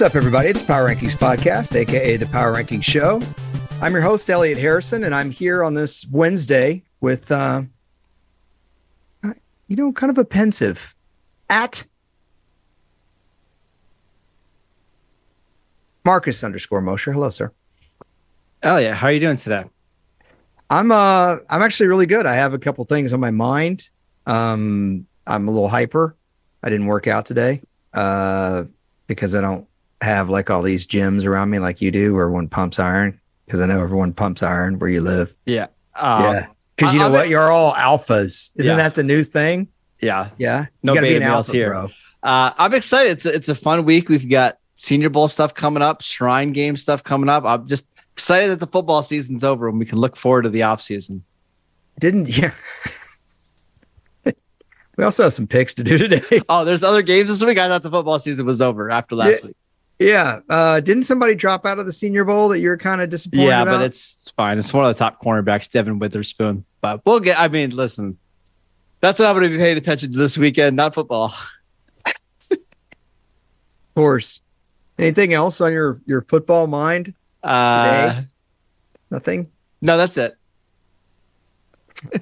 [0.00, 0.48] What's up, everybody?
[0.48, 3.20] It's Power Rankings Podcast, aka the Power Rankings Show.
[3.82, 7.60] I'm your host, Elliot Harrison, and I'm here on this Wednesday with, uh,
[9.22, 10.94] you know, kind of a pensive
[11.50, 11.84] at
[16.06, 17.12] Marcus underscore Mosher.
[17.12, 17.52] Hello, sir.
[18.62, 19.64] Elliot, how are you doing today?
[20.70, 22.24] I'm uh I'm actually really good.
[22.24, 23.90] I have a couple things on my mind.
[24.24, 26.16] Um, I'm a little hyper.
[26.62, 27.60] I didn't work out today
[27.92, 28.64] uh,
[29.06, 29.66] because I don't
[30.00, 33.20] have like all these gyms around me like you do, where everyone pumps iron.
[33.46, 35.34] Because I know everyone pumps iron where you live.
[35.44, 35.66] Yeah.
[35.96, 36.46] Um, yeah.
[36.76, 37.28] Because you know I'm- what?
[37.28, 38.52] You're all alphas.
[38.56, 38.76] Isn't Yeah.
[38.76, 39.68] that the new thing?
[40.00, 40.30] Yeah.
[40.38, 40.66] Yeah.
[40.82, 41.70] No gotta be alpha, here.
[41.70, 41.88] bro.
[42.22, 43.12] Uh, I'm excited.
[43.12, 44.08] It's a, it's a fun week.
[44.08, 47.44] We've got Senior Bowl stuff coming up, Shrine Game stuff coming up.
[47.44, 50.62] I'm just excited that the football season's over and we can look forward to the
[50.62, 51.24] off season.
[51.98, 52.52] Didn't yeah.
[54.96, 56.40] we also have some picks to do today.
[56.48, 57.58] Oh, there's other games this week.
[57.58, 59.46] I thought the football season was over after last Yeah.
[59.48, 59.56] week.
[60.00, 60.40] Yeah.
[60.48, 63.62] Uh, didn't somebody drop out of the Senior Bowl that you're kind of disappointed Yeah,
[63.62, 63.78] about?
[63.78, 64.58] but it's it's fine.
[64.58, 66.64] It's one of the top cornerbacks, Devin Witherspoon.
[66.80, 67.38] But we'll get.
[67.38, 68.18] I mean, listen,
[69.00, 71.32] that's what I'm going to be paying attention to this weekend, not football.
[72.50, 72.58] of
[73.94, 74.40] course.
[74.98, 77.14] Anything else on your your football mind?
[77.42, 78.22] Uh,
[79.10, 79.50] Nothing.
[79.80, 80.36] no, that's it.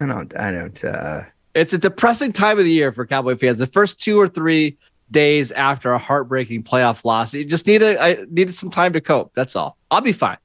[0.00, 0.36] I don't.
[0.38, 0.84] I don't.
[0.84, 1.22] Uh,
[1.54, 3.58] It's a depressing time of the year for Cowboy fans.
[3.58, 4.76] The first two or three
[5.12, 9.00] days after a heartbreaking playoff loss, you just need a I needed some time to
[9.00, 9.32] cope.
[9.34, 9.76] That's all.
[9.90, 10.38] I'll be fine.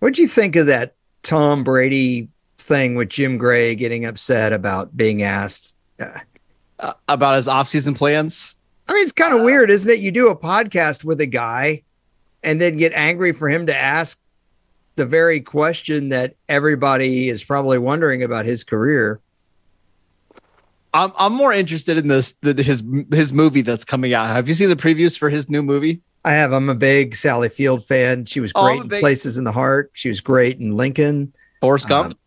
[0.00, 2.28] what'd you think of that Tom Brady
[2.58, 5.76] thing with Jim Gray getting upset about being asked?
[6.00, 6.18] Uh,
[6.78, 8.56] Uh, about his offseason plans.
[8.88, 10.00] I mean, it's kind of weird, isn't it?
[10.00, 11.84] You do a podcast with a guy,
[12.42, 14.18] and then get angry for him to ask
[14.96, 19.20] the very question that everybody is probably wondering about his career.
[20.94, 22.82] I'm I'm more interested in this the, his
[23.12, 24.26] his movie that's coming out.
[24.26, 26.00] Have you seen the previews for his new movie?
[26.24, 26.52] I have.
[26.52, 28.26] I'm a big Sally Field fan.
[28.26, 29.90] She was Oh, great a in big- Places in the Heart.
[29.94, 31.32] She was great in Lincoln.
[31.60, 32.12] Forrest Gump.
[32.12, 32.18] Um,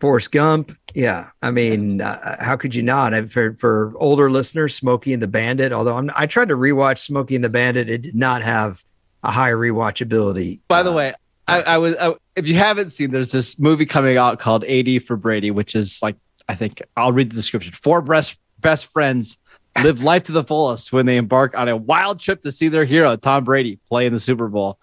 [0.00, 0.74] Forrest Gump.
[0.94, 1.28] Yeah.
[1.42, 3.12] I mean, uh, how could you not?
[3.12, 7.00] And for, for older listeners, Smokey and the Bandit, although I'm, I tried to rewatch
[7.00, 8.82] Smokey and the Bandit, it did not have
[9.22, 10.60] a high rewatchability.
[10.68, 11.14] By the Uh, way,
[11.46, 15.00] I, I was I, if you haven't seen, there's this movie coming out called 80
[15.00, 16.16] for Brady, which is like
[16.50, 17.72] I think I'll read the description.
[17.74, 19.38] Four best best friends
[19.84, 22.84] live life to the fullest when they embark on a wild trip to see their
[22.84, 24.80] hero Tom Brady play in the Super Bowl.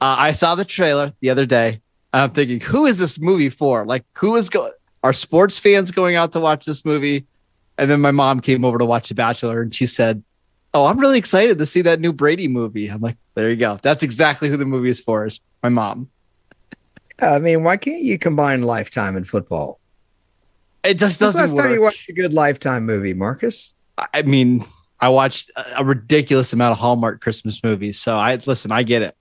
[0.00, 1.80] Uh, I saw the trailer the other day.
[2.12, 3.84] I'm thinking, who is this movie for?
[3.84, 4.72] Like, who is going?
[5.02, 7.26] Are sports fans going out to watch this movie?
[7.78, 10.22] And then my mom came over to watch The Bachelor, and she said,
[10.72, 13.80] "Oh, I'm really excited to see that new Brady movie." I'm like, "There you go.
[13.82, 16.10] That's exactly who the movie is for." Is my mom.
[17.20, 19.80] I mean, why can't you combine Lifetime and football?
[20.84, 23.74] It just When's doesn't last time you watched a good Lifetime movie, Marcus?
[24.14, 24.64] I mean,
[25.00, 28.72] I watched a a ridiculous amount of Hallmark Christmas movies, so I listen.
[28.72, 29.16] I get it.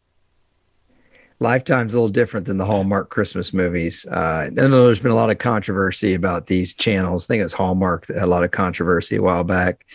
[1.39, 4.07] Lifetime's a little different than the Hallmark Christmas movies.
[4.09, 7.25] Uh, I know there's been a lot of controversy about these channels.
[7.25, 9.85] I think it was Hallmark that had a lot of controversy a while back.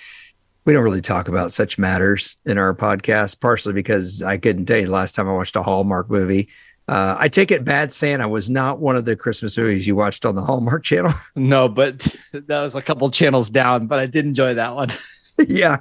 [0.64, 4.78] We don't really talk about such matters in our podcast, partially because I couldn't tell
[4.78, 6.48] you the last time I watched a Hallmark movie.
[6.88, 10.26] Uh, I take it Bad Santa was not one of the Christmas movies you watched
[10.26, 11.12] on the Hallmark channel.
[11.36, 14.88] No, but that was a couple channels down, but I did enjoy that one.
[15.48, 15.78] yeah.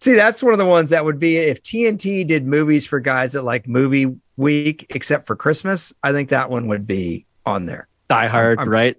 [0.00, 3.32] See, that's one of the ones that would be if TNT did movies for guys
[3.32, 5.92] that like movie week, except for Christmas.
[6.02, 7.88] I think that one would be on there.
[8.08, 8.96] Die Hard, I'm- right?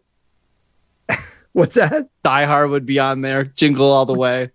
[1.54, 2.08] What's that?
[2.24, 3.46] Die Hard would be on there.
[3.46, 4.50] Jingle all the way.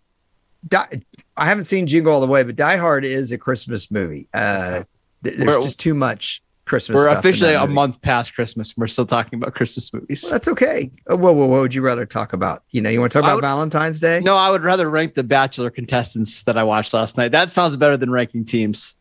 [0.69, 1.03] Die,
[1.37, 4.29] I haven't seen Jingle All the Way, but Die Hard is a Christmas movie.
[4.35, 4.83] Uh,
[5.23, 6.97] there's just too much Christmas.
[6.97, 8.69] We're officially a month past Christmas.
[8.71, 10.23] and We're still talking about Christmas movies.
[10.23, 10.91] Well, that's okay.
[11.11, 12.63] Uh, Well, well, what would you rather talk about?
[12.71, 14.21] You know, you want to talk about would- Valentine's Day?
[14.21, 17.33] No, I would rather rank the Bachelor contestants that I watched last night.
[17.33, 18.95] That sounds better than ranking teams.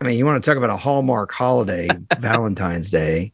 [0.00, 1.88] I mean, you want to talk about a Hallmark holiday,
[2.18, 3.32] Valentine's Day.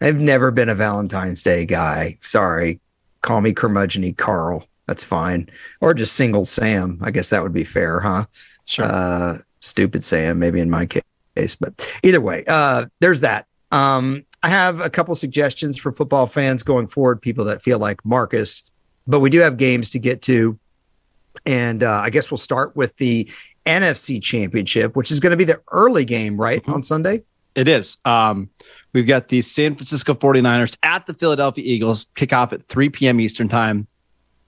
[0.00, 2.18] I've never been a Valentine's Day guy.
[2.20, 2.80] Sorry.
[3.22, 4.64] Call me curmudgeon Carl.
[4.86, 5.48] That's fine.
[5.80, 6.98] Or just single Sam.
[7.02, 8.24] I guess that would be fair, huh?
[8.64, 8.84] Sure.
[8.86, 11.02] Uh, stupid Sam, maybe in my case.
[11.60, 13.46] But either way, uh, there's that.
[13.70, 18.04] Um, I have a couple suggestions for football fans going forward, people that feel like
[18.04, 18.62] Marcus,
[19.06, 20.58] but we do have games to get to.
[21.44, 23.30] And uh, I guess we'll start with the
[23.66, 26.64] NFC Championship, which is going to be the early game, right?
[26.64, 26.74] Mhm.
[26.74, 27.22] On Sunday?
[27.54, 27.96] It is.
[28.04, 28.48] Um,
[28.92, 33.20] we've got the San Francisco 49ers at the Philadelphia Eagles, kick off at 3 p.m.
[33.20, 33.86] Eastern time.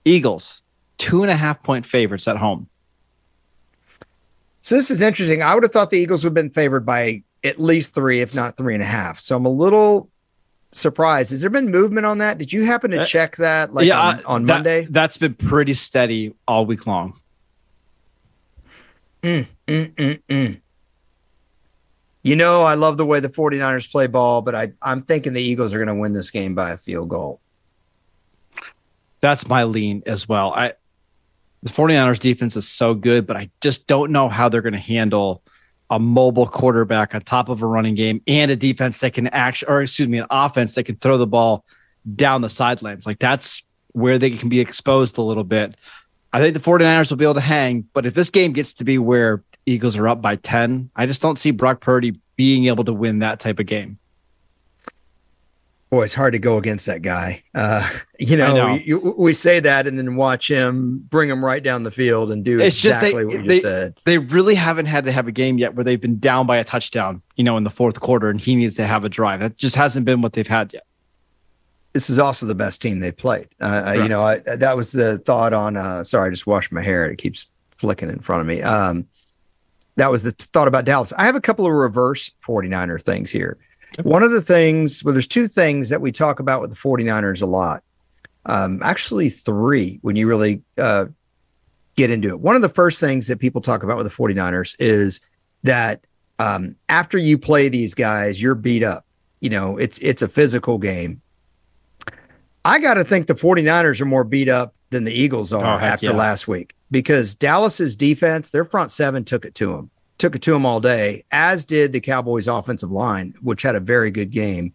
[0.04, 0.62] Eagles,
[0.98, 2.68] two and a half point favorites at home.
[4.62, 5.42] So this is interesting.
[5.42, 8.34] I would have thought the Eagles would have been favored by at least three, if
[8.34, 9.18] not three and a half.
[9.18, 10.10] So I'm a little
[10.72, 11.30] surprised.
[11.30, 12.38] Has there been movement on that?
[12.38, 14.86] Did you happen to Uh, check that like yeah, on, on that- Monday?
[14.90, 17.14] That's been pretty steady all week long.
[19.22, 20.60] Mm, mm, mm, mm.
[22.22, 25.42] You know, I love the way the 49ers play ball, but I, I'm thinking the
[25.42, 27.40] Eagles are going to win this game by a field goal.
[29.20, 30.52] That's my lean as well.
[30.52, 30.74] I
[31.62, 34.78] the 49ers defense is so good, but I just don't know how they're going to
[34.78, 35.42] handle
[35.90, 39.72] a mobile quarterback on top of a running game and a defense that can actually,
[39.72, 41.64] or excuse me, an offense that can throw the ball
[42.14, 43.06] down the sidelines.
[43.06, 43.62] Like that's
[43.92, 45.74] where they can be exposed a little bit.
[46.32, 48.84] I think the 49ers will be able to hang, but if this game gets to
[48.84, 52.84] be where Eagles are up by 10, I just don't see Brock Purdy being able
[52.84, 53.98] to win that type of game.
[55.90, 57.42] Boy, it's hard to go against that guy.
[57.52, 57.88] Uh,
[58.18, 58.74] you know, know.
[58.74, 62.44] You, we say that and then watch him bring him right down the field and
[62.44, 63.98] do it's exactly they, what you they, said.
[64.04, 66.64] They really haven't had to have a game yet where they've been down by a
[66.64, 69.40] touchdown, you know, in the fourth quarter and he needs to have a drive.
[69.40, 70.86] That just hasn't been what they've had yet.
[71.92, 73.48] This is also the best team they played.
[73.60, 76.70] Uh, uh you know, I, that was the thought on, uh, sorry, I just washed
[76.70, 77.10] my hair.
[77.10, 78.62] It keeps flicking in front of me.
[78.62, 79.08] Um,
[79.96, 81.12] that was the thought about Dallas.
[81.18, 83.58] I have a couple of reverse 49er things here.
[84.02, 87.42] One of the things, well, there's two things that we talk about with the 49ers
[87.42, 87.82] a lot.
[88.46, 91.06] Um, actually, three when you really uh,
[91.96, 92.40] get into it.
[92.40, 95.20] One of the first things that people talk about with the 49ers is
[95.64, 96.04] that
[96.38, 99.04] um, after you play these guys, you're beat up.
[99.40, 101.20] You know, it's it's a physical game.
[102.64, 105.78] I got to think the 49ers are more beat up than the Eagles are oh,
[105.78, 106.12] after yeah.
[106.12, 109.90] last week because Dallas's defense, their front seven took it to them
[110.20, 113.80] took it to him all day, as did the Cowboys offensive line, which had a
[113.80, 114.72] very good game.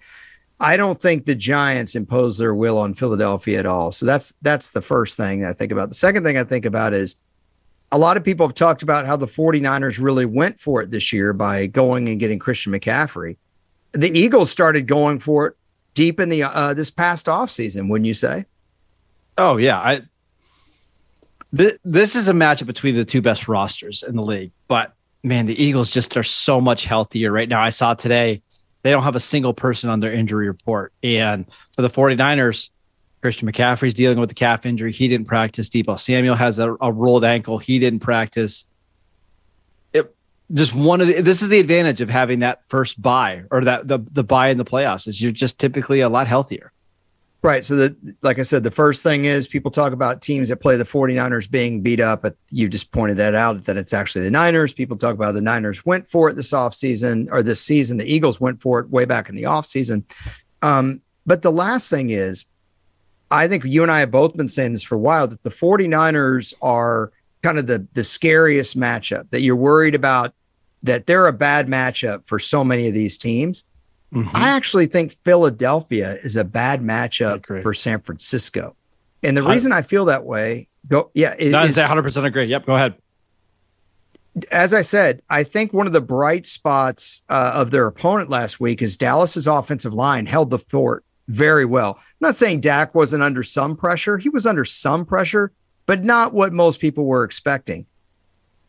[0.59, 3.91] I don't think the Giants imposed their will on Philadelphia at all.
[3.91, 5.89] So that's that's the first thing I think about.
[5.89, 7.15] The second thing I think about is
[7.91, 11.13] a lot of people have talked about how the 49ers really went for it this
[11.13, 13.37] year by going and getting Christian McCaffrey.
[13.91, 15.57] The Eagles started going for it
[15.93, 18.45] deep in the uh, this past offseason, wouldn't you say?
[19.37, 20.01] Oh yeah, I
[21.55, 24.93] th- this is a matchup between the two best rosters in the league, but
[25.25, 27.61] man, the Eagles just are so much healthier right now.
[27.61, 28.41] I saw today
[28.83, 30.93] they don't have a single person on their injury report.
[31.01, 32.69] And for the 49ers,
[33.21, 34.91] Christian McCaffrey's dealing with the calf injury.
[34.91, 35.67] He didn't practice.
[35.67, 37.57] Deebo Samuel has a, a rolled ankle.
[37.57, 38.65] He didn't practice.
[39.93, 40.15] It
[40.53, 43.87] just one of the, this is the advantage of having that first bye or that
[43.87, 46.71] the the bye in the playoffs is you're just typically a lot healthier.
[47.45, 47.63] Right.
[47.63, 50.77] So the like I said, the first thing is people talk about teams that play
[50.77, 54.31] the 49ers being beat up, but you just pointed that out that it's actually the
[54.31, 54.73] Niners.
[54.73, 57.97] People talk about the Niners went for it this offseason or this season.
[57.97, 60.03] The Eagles went for it way back in the offseason.
[60.63, 62.47] Um, but the last thing is,
[63.29, 65.51] I think you and I have both been saying this for a while that the
[65.51, 67.11] 49ers are
[67.43, 70.33] kind of the the scariest matchup that you're worried about
[70.81, 73.65] that they're a bad matchup for so many of these teams.
[74.13, 74.35] Mm-hmm.
[74.35, 78.75] I actually think Philadelphia is a bad matchup for San Francisco.
[79.23, 82.45] And the reason I, I feel that way, go yeah, is, is 100% agree.
[82.45, 82.95] Yep, go ahead.
[84.51, 88.59] As I said, I think one of the bright spots uh, of their opponent last
[88.59, 91.95] week is Dallas's offensive line held the fort very well.
[91.97, 94.17] I'm not saying Dak wasn't under some pressure.
[94.17, 95.51] He was under some pressure,
[95.85, 97.85] but not what most people were expecting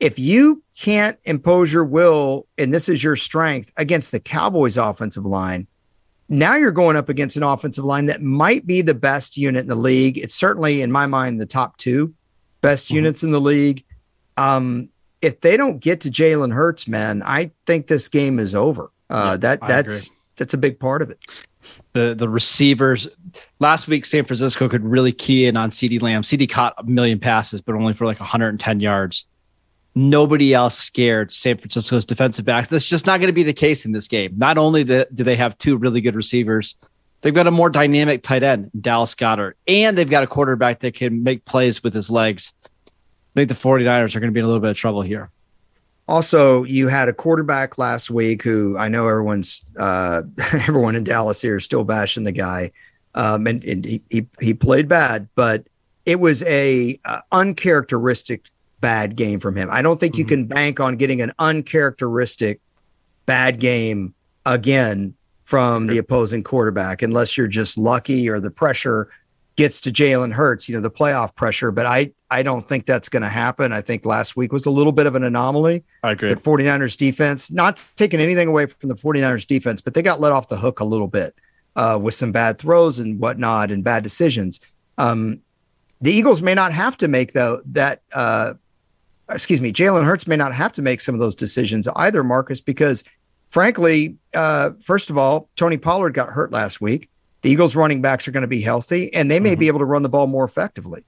[0.00, 5.24] if you can't impose your will and this is your strength against the Cowboys offensive
[5.24, 5.66] line,
[6.28, 9.68] now you're going up against an offensive line that might be the best unit in
[9.68, 10.18] the league.
[10.18, 12.12] It's certainly, in my mind, the top two
[12.60, 12.96] best mm-hmm.
[12.96, 13.84] units in the league.
[14.36, 14.88] Um,
[15.22, 18.90] if they don't get to Jalen Hurts, man, I think this game is over.
[19.08, 21.18] Uh, yeah, that that's that's a big part of it.
[21.94, 23.08] The the receivers
[23.60, 26.22] last week, San Francisco could really key in on CeeDee Lamb.
[26.22, 29.24] CeeDee caught a million passes, but only for like 110 yards
[29.96, 32.68] nobody else scared San Francisco's defensive backs.
[32.68, 34.34] That's just not going to be the case in this game.
[34.36, 36.76] Not only do they have two really good receivers,
[37.22, 40.94] they've got a more dynamic tight end, Dallas Goedert, and they've got a quarterback that
[40.94, 42.52] can make plays with his legs.
[42.66, 42.90] I
[43.34, 45.30] think the 49ers are going to be in a little bit of trouble here.
[46.08, 50.22] Also, you had a quarterback last week who I know everyone's uh,
[50.52, 52.70] everyone in Dallas here is still bashing the guy,
[53.14, 55.66] um, and, and he, he, he played bad, but
[56.04, 59.68] it was a uh, uncharacteristic bad game from him.
[59.70, 60.20] I don't think mm-hmm.
[60.20, 62.60] you can bank on getting an uncharacteristic
[63.26, 64.14] bad game
[64.44, 65.14] again
[65.44, 69.08] from the opposing quarterback unless you're just lucky or the pressure
[69.54, 71.70] gets to Jalen Hurts, you know, the playoff pressure.
[71.70, 73.72] But I, I don't think that's going to happen.
[73.72, 75.82] I think last week was a little bit of an anomaly.
[76.02, 76.28] I agree.
[76.28, 80.32] The 49ers defense, not taking anything away from the 49ers defense, but they got let
[80.32, 81.34] off the hook a little bit
[81.74, 84.60] uh, with some bad throws and whatnot and bad decisions.
[84.98, 85.40] Um,
[86.00, 88.54] the Eagles may not have to make though that uh,
[89.30, 92.60] excuse me, Jalen Hurts may not have to make some of those decisions either, Marcus,
[92.60, 93.04] because
[93.50, 97.08] frankly, uh, first of all, Tony Pollard got hurt last week.
[97.42, 99.60] The Eagles running backs are going to be healthy and they may mm-hmm.
[99.60, 101.04] be able to run the ball more effectively.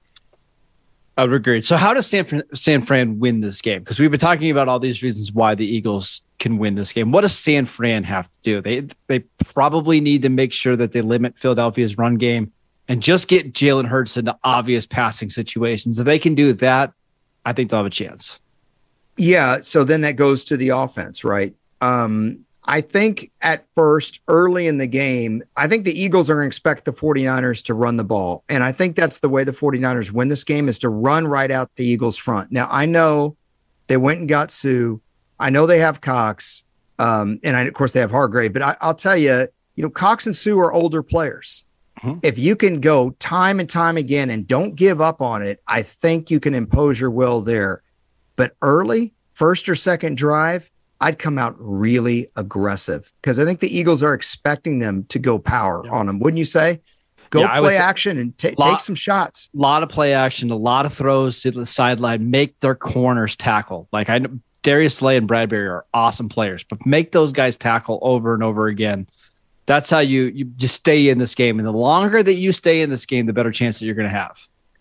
[1.17, 1.61] I would agree.
[1.63, 3.79] So, how does San Fran, San Fran win this game?
[3.79, 7.11] Because we've been talking about all these reasons why the Eagles can win this game.
[7.11, 8.61] What does San Fran have to do?
[8.61, 12.53] They they probably need to make sure that they limit Philadelphia's run game
[12.87, 15.99] and just get Jalen Hurts into obvious passing situations.
[15.99, 16.93] If they can do that,
[17.45, 18.39] I think they'll have a chance.
[19.17, 19.61] Yeah.
[19.61, 21.53] So then that goes to the offense, right?
[21.81, 26.45] Um, I think at first, early in the game, I think the Eagles are going
[26.45, 28.43] to expect the 49ers to run the ball.
[28.47, 31.49] And I think that's the way the 49ers win this game is to run right
[31.49, 32.51] out the Eagles' front.
[32.51, 33.35] Now, I know
[33.87, 34.97] they went and got Suh.
[35.39, 36.63] I know they have Cox.
[36.99, 38.53] Um, and I, of course, they have Hargrave.
[38.53, 41.63] But I, will tell you, you know, Cox and Suh are older players.
[42.03, 42.19] Mm-hmm.
[42.23, 45.81] If you can go time and time again and don't give up on it, I
[45.81, 47.81] think you can impose your will there.
[48.35, 50.69] But early, first or second drive,
[51.01, 55.39] I'd come out really aggressive because I think the Eagles are expecting them to go
[55.39, 55.91] power yeah.
[55.91, 56.19] on them.
[56.19, 56.79] Wouldn't you say?
[57.29, 59.49] Go yeah, play action and t- lot, take some shots.
[59.53, 62.31] A lot of play action, a lot of throws to the sideline.
[62.31, 63.87] Make their corners tackle.
[63.91, 67.99] Like I know Darius Slay and Bradberry are awesome players, but make those guys tackle
[68.01, 69.07] over and over again.
[69.69, 71.59] That's how you you just stay in this game.
[71.59, 74.09] And the longer that you stay in this game, the better chance that you're going
[74.09, 74.35] to have.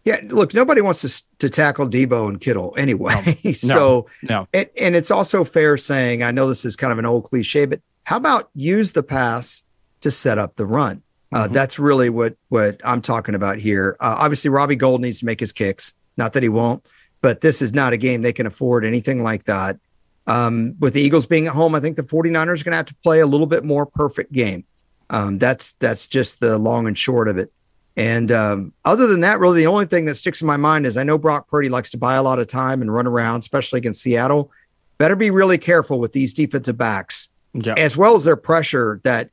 [0.07, 3.37] Yeah, look, nobody wants to to tackle Deebo and Kittle anyway.
[3.45, 6.99] No, so, no, and, and it's also fair saying, I know this is kind of
[6.99, 9.63] an old cliche, but how about use the pass
[10.01, 11.03] to set up the run?
[11.33, 11.53] Uh, mm-hmm.
[11.53, 13.95] That's really what what I'm talking about here.
[14.01, 15.93] Uh, obviously, Robbie Gould needs to make his kicks.
[16.17, 16.87] Not that he won't,
[17.21, 19.79] but this is not a game they can afford anything like that.
[20.27, 22.87] Um, with the Eagles being at home, I think the 49ers are going to have
[22.87, 24.65] to play a little bit more perfect game.
[25.11, 27.53] Um, that's that's just the long and short of it.
[27.97, 30.97] And um, other than that, really, the only thing that sticks in my mind is
[30.97, 33.79] I know Brock Purdy likes to buy a lot of time and run around, especially
[33.79, 34.53] against Seattle.
[34.99, 37.75] Better be really careful with these defensive backs, yeah.
[37.77, 39.01] as well as their pressure.
[39.03, 39.31] That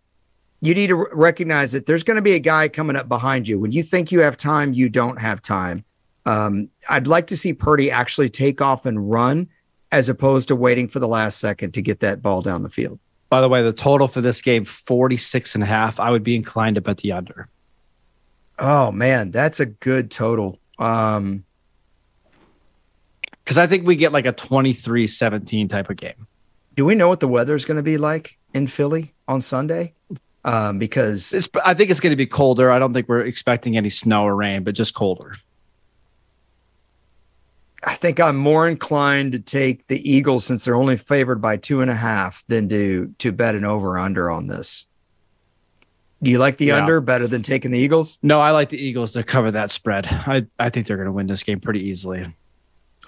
[0.61, 3.59] you need to recognize that there's going to be a guy coming up behind you.
[3.59, 5.85] When you think you have time, you don't have time.
[6.25, 9.47] Um, I'd like to see Purdy actually take off and run
[9.91, 12.99] as opposed to waiting for the last second to get that ball down the field.
[13.29, 15.99] By the way, the total for this game, 46 and a half.
[15.99, 17.47] I would be inclined to bet the under.
[18.59, 20.59] Oh man, that's a good total.
[20.79, 21.45] Um
[23.43, 26.27] because I think we get like a 23-17 type of game.
[26.75, 29.93] Do we know what the weather is going to be like in Philly on Sunday?
[30.43, 32.71] Um, because it's, I think it's going to be colder.
[32.71, 35.37] I don't think we're expecting any snow or rain, but just colder.
[37.85, 41.81] I think I'm more inclined to take the Eagles since they're only favored by two
[41.81, 44.87] and a half than to to bet an over under on this.
[46.23, 46.77] Do you like the yeah.
[46.77, 48.17] under better than taking the Eagles?
[48.23, 50.07] No, I like the Eagles to cover that spread.
[50.07, 52.25] I, I think they're going to win this game pretty easily.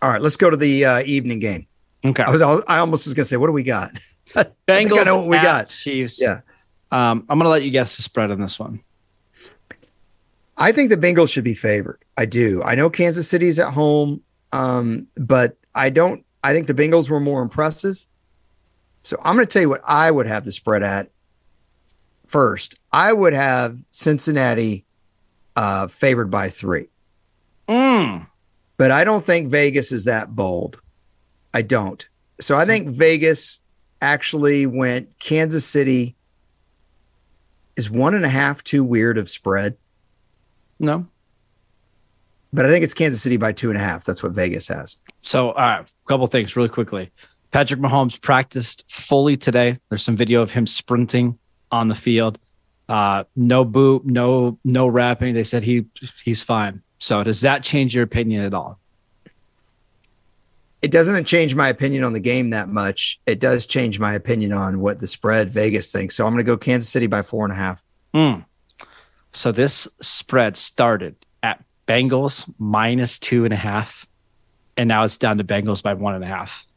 [0.02, 1.66] All right, let's go to the uh, evening game.
[2.06, 2.24] Okay.
[2.24, 3.94] I was I almost was going to say, what do we got?
[4.36, 4.48] Bengals.
[4.98, 5.70] I, I know what we got.
[5.70, 6.22] Chiefs.
[6.22, 6.42] Yeah.
[6.92, 8.82] Um, I'm going to let you guess the spread on this one.
[10.58, 12.04] I think the Bengals should be favored.
[12.18, 12.64] I do.
[12.64, 16.24] I know Kansas City's at home, um, but I don't.
[16.44, 18.06] I think the Bengals were more impressive.
[19.04, 21.10] So I'm going to tell you what I would have the spread at
[22.28, 24.86] first, I would have Cincinnati
[25.56, 26.88] uh, favored by three.
[27.68, 28.28] Mm.
[28.78, 30.80] But I don't think Vegas is that bold.
[31.54, 32.08] I don't.
[32.40, 33.62] So I think Vegas
[34.02, 36.16] actually went Kansas City
[37.76, 39.76] is one and a half too weird of spread.
[40.80, 41.08] No.
[42.54, 44.06] But I think it's Kansas City by two and a half.
[44.06, 44.98] That's what Vegas has.
[45.22, 47.12] So, all right, a couple things really quickly.
[47.52, 49.80] Patrick Mahomes practiced fully today.
[49.90, 51.38] There's some video of him sprinting
[51.72, 52.40] on the field.
[52.90, 55.34] Uh, no boot, no no wrapping.
[55.34, 55.86] They said he
[56.24, 56.82] he's fine.
[57.00, 58.80] So does that change your opinion at all?
[60.82, 63.20] It doesn't change my opinion on the game that much.
[63.26, 66.16] It does change my opinion on what the spread Vegas thinks.
[66.16, 67.84] So I'm going to go Kansas City by four and a half.
[68.14, 68.46] Mm.
[69.34, 74.06] So this spread started at Bengals minus two and a half,
[74.76, 76.68] and now it's down to Bengals by one and a half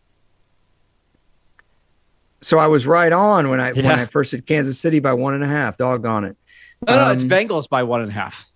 [2.41, 3.83] so I was right on when I yeah.
[3.83, 5.77] when I first said Kansas City by one and a half.
[5.77, 6.37] Doggone it.
[6.87, 8.47] No, no, it's um, Bengals by one and a half.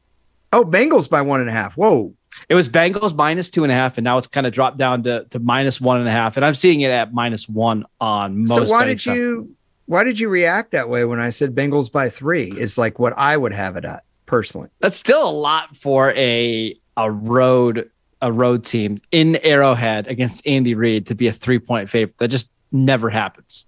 [0.52, 1.76] Oh, Bengals by one and a half.
[1.76, 2.14] Whoa.
[2.48, 5.04] It was Bengals minus two and a half, and now it's kind of dropped down
[5.04, 6.36] to, to minus one and a half.
[6.36, 8.54] And I'm seeing it at minus one on most.
[8.54, 9.54] So why did you
[9.86, 12.52] why did you react that way when I said Bengals by three?
[12.58, 14.68] Is like what I would have it at personally.
[14.80, 17.88] That's still a lot for a a road
[18.20, 22.18] a road team in Arrowhead against Andy Reid to be a three point favorite.
[22.18, 23.64] That just never happens.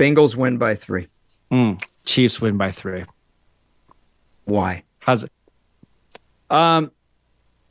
[0.00, 1.06] Bengals win by three.
[1.52, 3.04] Mm, Chiefs win by three.
[4.44, 4.82] Why?
[4.98, 5.30] How's it?
[6.50, 6.90] Um,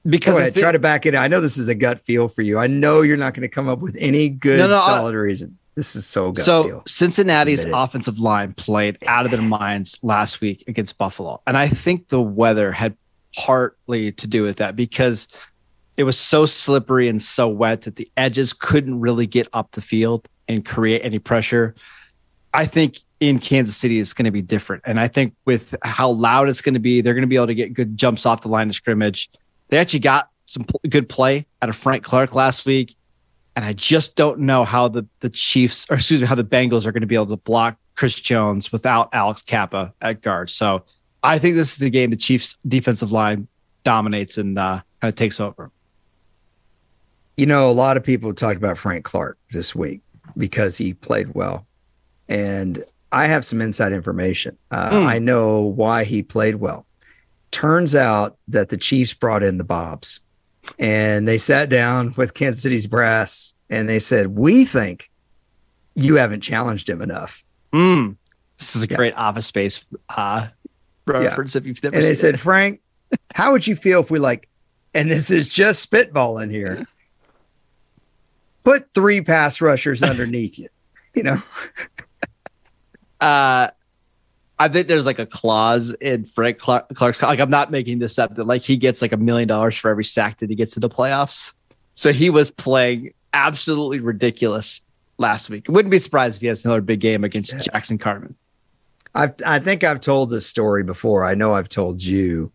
[0.06, 1.16] because ahead, try to back it.
[1.16, 2.60] I know this is a gut feel for you.
[2.60, 5.18] I know you're not going to come up with any good no, no, solid I,
[5.18, 5.58] reason.
[5.76, 6.46] This is so good.
[6.46, 6.84] so.
[6.86, 12.10] Cincinnati's offensive line played out of their minds last week against Buffalo, and I think
[12.10, 12.96] the weather had
[13.36, 15.28] partly to do with that because
[15.98, 19.82] it was so slippery and so wet that the edges couldn't really get up the
[19.82, 21.76] field and create any pressure.
[22.54, 24.84] I think in Kansas City it's going to be different.
[24.86, 27.48] And I think with how loud it's going to be, they're going to be able
[27.48, 29.30] to get good jumps off the line of scrimmage.
[29.70, 32.98] They actually got some pl- good play out of Frank Clark last week.
[33.62, 36.88] And I just don't know how the, the Chiefs, or excuse me, how the Bengals
[36.88, 40.50] are going to be able to block Chris Jones without Alex Cappa at guard.
[40.50, 40.84] So
[41.22, 43.48] I think this is the game the Chiefs defensive line
[43.84, 45.70] dominates and uh, kind of takes over.
[47.38, 50.02] You know, a lot of people talked about Frank Clark this week
[50.36, 51.68] because he played well.
[52.30, 54.58] And I have some inside information.
[54.72, 55.06] Uh, mm.
[55.06, 56.88] I know why he played well.
[57.52, 60.20] Turns out that the Chiefs brought in the Bobs
[60.80, 65.10] and they sat down with Kansas City's brass and they said, We think
[65.96, 67.44] you haven't challenged him enough.
[67.74, 68.18] Mm.
[68.58, 68.98] This is a yeah.
[68.98, 70.48] great office space uh,
[71.06, 71.60] reference yeah.
[71.60, 72.40] if you've never And they said, it.
[72.40, 72.82] Frank,
[73.34, 74.48] how would you feel if we like,
[74.94, 76.86] and this is just spitballing here,
[78.64, 80.70] put three pass rushers underneath you,
[81.16, 81.42] you know?
[83.22, 83.70] uh,
[84.62, 88.36] I think there's like a clause in Frank Clark's like I'm not making this up
[88.36, 90.80] that like he gets like a million dollars for every sack that he gets to
[90.80, 91.52] the playoffs.
[91.96, 94.82] So he was playing absolutely ridiculous
[95.18, 95.66] last week.
[95.68, 97.62] Wouldn't be surprised if he has another big game against yeah.
[97.62, 98.36] Jackson Carman.
[99.16, 101.26] i I think I've told this story before.
[101.26, 102.52] I know I've told you,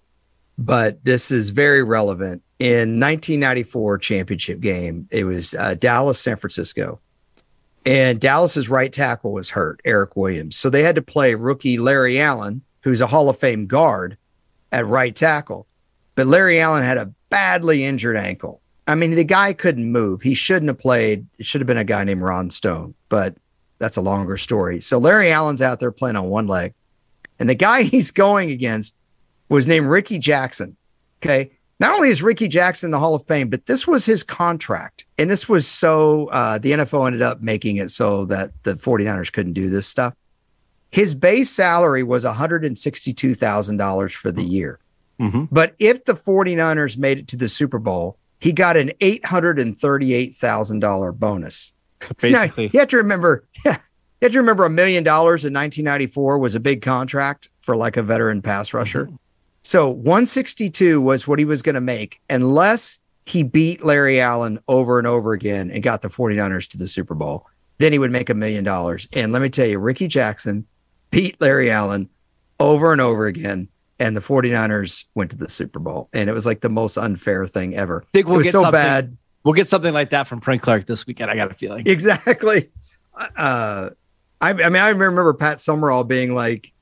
[0.58, 2.40] but this is very relevant.
[2.60, 7.00] In 1994 championship game, it was uh, Dallas San Francisco
[7.86, 10.56] and Dallas's right tackle was hurt, Eric Williams.
[10.56, 14.18] So they had to play rookie Larry Allen, who's a Hall of Fame guard,
[14.72, 15.66] at right tackle.
[16.16, 18.60] But Larry Allen had a badly injured ankle.
[18.86, 20.20] I mean, the guy couldn't move.
[20.20, 21.26] He shouldn't have played.
[21.38, 23.36] It should have been a guy named Ron Stone, but
[23.78, 24.80] that's a longer story.
[24.80, 26.74] So Larry Allen's out there playing on one leg.
[27.38, 28.96] And the guy he's going against
[29.48, 30.76] was named Rickey Jackson.
[31.22, 34.22] Okay not only is Rickey Jackson in the Hall of Fame, but this was his
[34.22, 35.05] contract.
[35.18, 39.32] And this was so uh, the NFL ended up making it so that the 49ers
[39.32, 40.14] couldn't do this stuff.
[40.90, 44.78] His base salary was $162,000 for the year.
[45.20, 45.44] Mm-hmm.
[45.50, 51.72] But if the 49ers made it to the Super Bowl, he got an $838,000 bonus.
[52.20, 53.78] basically, now, you have to remember, yeah,
[54.20, 57.96] you have to remember a million dollars in 1994 was a big contract for like
[57.96, 59.06] a veteran pass rusher.
[59.06, 59.16] Mm-hmm.
[59.62, 64.98] So 162 was what he was going to make unless he beat Larry Allen over
[64.98, 67.46] and over again and got the 49ers to the Super Bowl.
[67.78, 69.08] Then he would make a million dollars.
[69.12, 70.64] And let me tell you, Rickey Jackson
[71.10, 72.08] beat Larry Allen
[72.60, 73.68] over and over again.
[73.98, 76.08] And the 49ers went to the Super Bowl.
[76.12, 78.04] And it was like the most unfair thing ever.
[78.04, 79.16] I think we'll it was so bad.
[79.42, 81.30] We'll get something like that from Frank Clark this weekend.
[81.30, 81.86] I got a feeling.
[81.86, 82.70] Exactly.
[83.14, 83.90] Uh,
[84.40, 86.72] I, I mean, I remember Pat Summerall being like,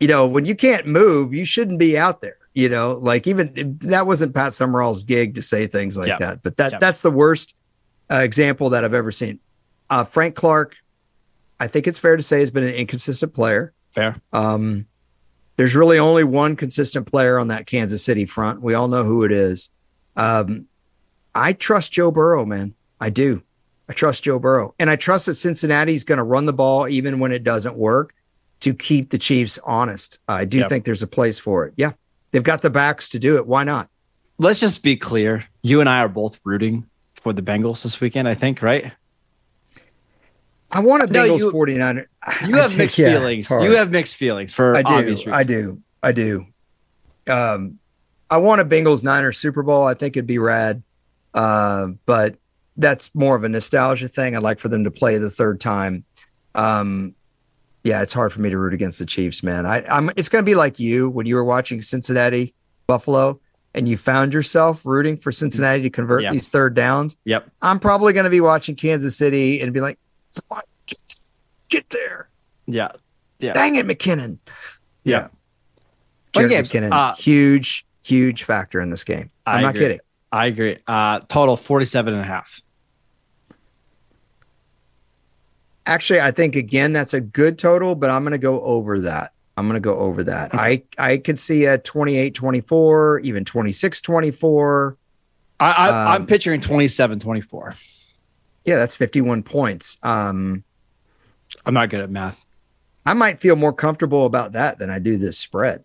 [0.00, 2.38] you know, when you can't move, you shouldn't be out there.
[2.54, 6.18] You know, like even that wasn't Pat Summerall's gig to say things like yep.
[6.18, 6.80] that, but that yep.
[6.80, 7.56] that's the worst
[8.10, 9.38] uh, example that I've ever seen.
[9.88, 10.76] Uh, Frank Clark,
[11.60, 13.72] I think it's fair to say, has been an inconsistent player.
[13.94, 14.16] Fair.
[14.32, 14.86] Um,
[15.56, 18.62] there's really only one consistent player on that Kansas City front.
[18.62, 19.70] We all know who it is.
[20.16, 20.66] Um,
[21.34, 22.74] I trust Joe Burrow, man.
[23.00, 23.42] I do.
[23.88, 27.18] I trust Joe Burrow, and I trust that Cincinnati's going to run the ball even
[27.18, 28.14] when it doesn't work
[28.60, 30.20] to keep the Chiefs honest.
[30.28, 30.68] I do yep.
[30.68, 31.74] think there's a place for it.
[31.76, 31.92] Yeah.
[32.32, 33.46] They've got the backs to do it.
[33.46, 33.88] Why not?
[34.38, 35.44] Let's just be clear.
[35.62, 38.92] You and I are both rooting for the Bengals this weekend, I think, right?
[40.70, 42.06] I want a Bengals you, 49er.
[42.46, 43.48] You have mixed yeah, feelings.
[43.50, 45.16] You have mixed feelings for I do.
[45.30, 45.82] I do.
[46.02, 46.46] I do.
[47.28, 47.78] Um,
[48.30, 49.84] I want a Bengals Niners Super Bowl.
[49.84, 50.82] I think it'd be rad.
[51.34, 52.36] Uh, but
[52.78, 54.34] that's more of a nostalgia thing.
[54.34, 56.04] I'd like for them to play the third time.
[56.54, 57.14] Um,
[57.84, 59.66] yeah, it's hard for me to root against the Chiefs, man.
[59.66, 60.10] I, I'm.
[60.16, 62.54] It's going to be like you when you were watching Cincinnati
[62.86, 63.40] Buffalo,
[63.74, 66.32] and you found yourself rooting for Cincinnati to convert yep.
[66.32, 67.16] these third downs.
[67.24, 67.50] Yep.
[67.62, 69.98] I'm probably going to be watching Kansas City and be like,
[70.86, 70.98] get,
[71.68, 72.28] get there.
[72.66, 72.92] Yeah.
[73.38, 73.54] Yeah.
[73.54, 74.38] Dang it, McKinnon.
[75.04, 75.28] Yeah.
[76.36, 76.42] Yeah.
[76.42, 79.30] McKinnon, uh, huge, huge factor in this game.
[79.46, 79.84] I'm I not agree.
[79.84, 80.00] kidding.
[80.30, 80.78] I agree.
[80.86, 82.60] Uh, total 47 and a half.
[85.86, 89.32] Actually, I think again that's a good total, but I'm going to go over that.
[89.56, 90.54] I'm going to go over that.
[90.54, 90.84] Okay.
[90.98, 94.96] I I could see a 28 24, even 26 24.
[95.60, 97.76] I, I am um, picturing 27 24.
[98.64, 99.98] Yeah, that's 51 points.
[100.02, 100.64] Um
[101.66, 102.44] I'm not good at math.
[103.04, 105.84] I might feel more comfortable about that than I do this spread.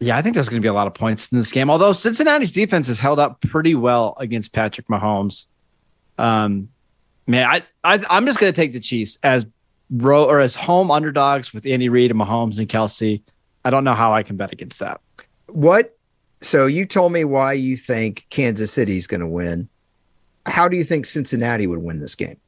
[0.00, 1.70] Yeah, I think there's going to be a lot of points in this game.
[1.70, 5.46] Although Cincinnati's defense has held up pretty well against Patrick Mahomes.
[6.18, 6.68] Um,
[7.28, 9.46] Man, I, I I'm just gonna take the Chiefs as
[9.90, 13.22] row or as home underdogs with Andy Reid and Mahomes and Kelce.
[13.64, 15.00] I don't know how I can bet against that.
[15.46, 15.96] What
[16.40, 19.68] So you told me why you think Kansas City is going to win.
[20.46, 22.38] How do you think Cincinnati would win this game?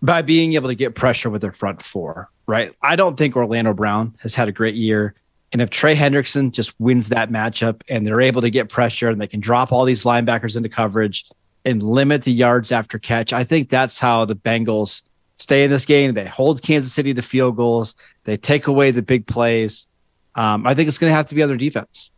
[0.00, 2.74] By being able to get pressure with their front four, right?
[2.82, 5.14] I don't think Orlando Brown has had a great year.
[5.52, 9.20] And if Trey Hendrickson just wins that matchup and they're able to get pressure and
[9.20, 11.26] they can drop all these linebackers into coverage
[11.64, 15.02] and limit the yards after catch, I think that's how the Bengals
[15.38, 16.14] stay in this game.
[16.14, 17.94] They hold Kansas City to field goals,
[18.24, 19.86] they take away the big plays.
[20.34, 22.10] Um, I think it's going to have to be other defense.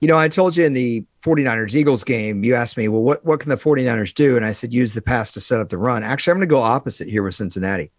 [0.00, 3.24] You know, I told you in the 49ers Eagles game, you asked me, well, what,
[3.24, 4.36] what can the 49ers do?
[4.36, 6.02] And I said, use the pass to set up the run.
[6.02, 7.90] Actually, I'm going to go opposite here with Cincinnati.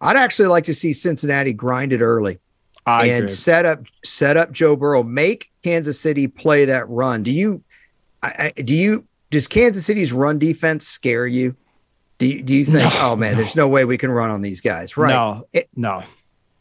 [0.00, 2.38] I'd actually like to see Cincinnati grind it early
[2.86, 3.28] I and agree.
[3.28, 7.22] set up set up Joe Burrow, make Kansas City play that run.
[7.22, 7.62] Do you
[8.22, 11.56] I, do you does Kansas City's run defense scare you?
[12.18, 13.38] Do you, do you think, no, oh man, no.
[13.38, 14.96] there's no way we can run on these guys?
[14.96, 15.12] Right.
[15.12, 16.02] No, it, no.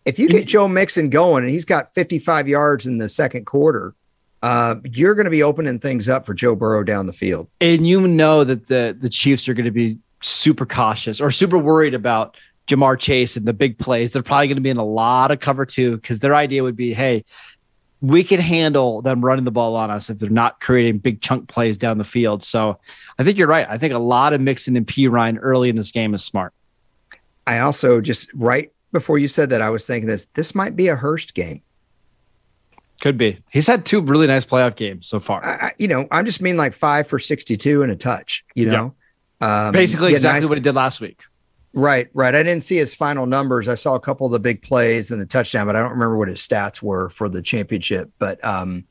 [0.03, 3.95] If you get Joe Mixon going and he's got 55 yards in the second quarter,
[4.43, 7.47] uh, you're going to be opening things up for Joe Burrow down the field.
[7.61, 11.57] And you know that the the Chiefs are going to be super cautious or super
[11.57, 14.11] worried about Ja'Marr Chase and the big plays.
[14.11, 16.75] They're probably going to be in a lot of cover two because their idea would
[16.75, 17.25] be, hey,
[18.05, 21.47] we can handle them running the ball on us if they're not creating big chunk
[21.47, 22.43] plays down the field.
[22.43, 22.79] So
[23.17, 23.67] I think you're right.
[23.69, 26.53] I think a lot of Mixon and Perine early in this game is smart.
[27.47, 30.25] I also just right before you said that, I was thinking this.
[30.35, 31.61] This might be a Hurst game.
[33.01, 33.39] Could be.
[33.51, 35.45] He's had two really nice playoff games so far.
[35.45, 38.45] I, you know, I'm just mean like five for 62 and a touch.
[38.55, 38.95] You know,
[39.41, 39.67] yeah.
[39.67, 41.21] um, basically exactly nice, what he did last week.
[41.75, 42.33] Right, right.
[42.33, 43.67] I didn't see his final numbers.
[43.67, 46.15] I saw a couple of the big plays and the touchdown, but I don't remember
[46.15, 48.09] what his stats were for the championship.
[48.17, 48.85] But um,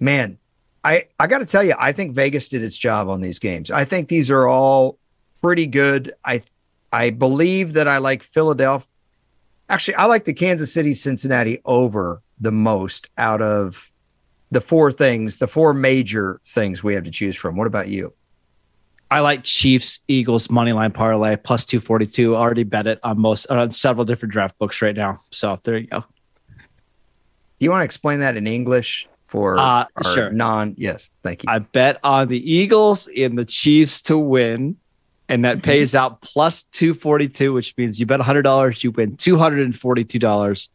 [0.00, 0.38] man,
[0.84, 3.70] I I got to tell you, I think Vegas did its job on these games.
[3.70, 4.98] I think these are all
[5.42, 6.14] pretty good.
[6.24, 6.42] I
[6.94, 8.88] I believe that I like Philadelphia.
[9.68, 13.92] Actually, I like the Kansas City Cincinnati over the most out of
[14.50, 17.56] the four things, the four major things we have to choose from.
[17.56, 18.14] What about you?
[19.12, 22.34] I like Chiefs Eagles money line parlay plus 242.
[22.34, 25.20] Already bet it on most on several different draft books right now.
[25.30, 26.02] So there you go.
[26.48, 30.30] Do you want to explain that in English for uh, sure.
[30.30, 30.76] non?
[30.78, 31.50] Yes, thank you.
[31.50, 34.78] I bet on the Eagles and the Chiefs to win,
[35.28, 40.68] and that pays out plus 242, which means you bet $100, you win $242.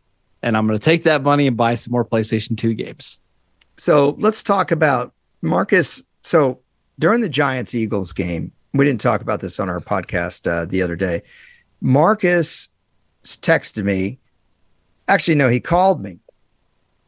[0.43, 3.17] And I'm going to take that money and buy some more PlayStation 2 games.
[3.77, 6.03] So let's talk about Marcus.
[6.21, 6.59] So
[6.99, 10.81] during the Giants Eagles game, we didn't talk about this on our podcast uh, the
[10.81, 11.21] other day.
[11.81, 12.69] Marcus
[13.23, 14.19] texted me.
[15.07, 16.19] Actually, no, he called me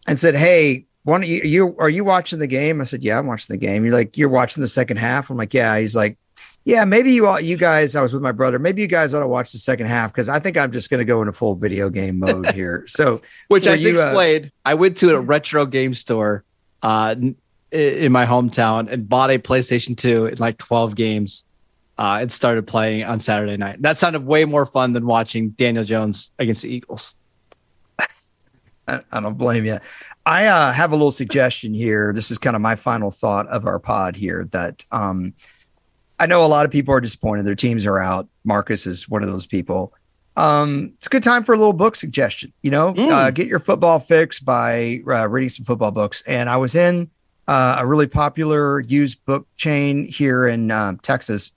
[0.07, 3.27] and said, "Hey, one you, you are you watching the game?" I said, "Yeah, I'm
[3.27, 6.17] watching the game." You're like, "You're watching the second half?" I'm like, "Yeah." He's like,
[6.63, 8.57] "Yeah, maybe you all, you guys." I was with my brother.
[8.59, 10.99] Maybe you guys ought to watch the second half because I think I'm just going
[10.99, 12.85] to go in a full video game mode here.
[12.87, 16.45] So, which I you, explained, uh, I went to a retro game store.
[16.81, 17.15] Uh,
[17.71, 21.43] in my hometown and bought a PlayStation 2 in like 12 games
[21.97, 23.81] uh, and started playing on Saturday night.
[23.81, 27.13] That sounded way more fun than watching Daniel Jones against the Eagles.
[28.87, 29.79] I, I don't blame you.
[30.25, 32.13] I uh, have a little suggestion here.
[32.13, 35.33] This is kind of my final thought of our pod here that um,
[36.19, 37.45] I know a lot of people are disappointed.
[37.45, 38.27] Their teams are out.
[38.43, 39.93] Marcus is one of those people.
[40.37, 42.53] Um, it's a good time for a little book suggestion.
[42.61, 43.09] You know, mm.
[43.09, 46.21] uh, get your football fix by uh, reading some football books.
[46.27, 47.09] And I was in
[47.49, 51.51] uh, a really popular used book chain here in uh, Texas.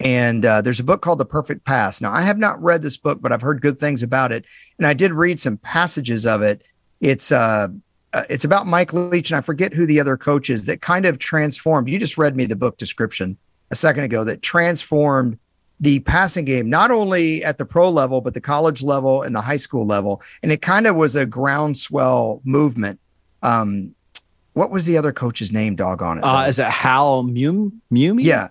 [0.00, 2.00] And uh, there's a book called The Perfect Pass.
[2.00, 4.46] Now, I have not read this book, but I've heard good things about it.
[4.78, 6.62] And I did read some passages of it.
[7.02, 7.68] It's uh,
[8.14, 11.04] uh, it's about Mike Leach, and I forget who the other coach is that kind
[11.04, 11.90] of transformed.
[11.90, 13.36] You just read me the book description
[13.70, 15.38] a second ago that transformed
[15.80, 19.42] the passing game, not only at the pro level, but the college level and the
[19.42, 20.22] high school level.
[20.42, 23.00] And it kind of was a groundswell movement.
[23.42, 23.94] Um,
[24.56, 25.76] what was the other coach's name?
[25.76, 26.24] Dog on it.
[26.24, 27.70] Uh, is it Hal Mumme?
[27.92, 28.22] Mumme?
[28.22, 28.48] Yeah,